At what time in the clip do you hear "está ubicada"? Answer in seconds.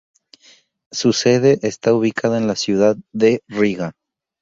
1.61-2.39